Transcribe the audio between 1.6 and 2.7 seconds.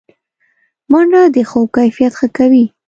کیفیت ښه کوي